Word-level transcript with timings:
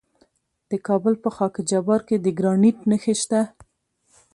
د 0.69 0.71
کابل 0.87 1.13
په 1.23 1.29
خاک 1.35 1.55
جبار 1.69 2.01
کې 2.07 2.15
د 2.19 2.27
ګرانیټ 2.37 2.77
نښې 2.89 3.13
شته. 3.21 3.41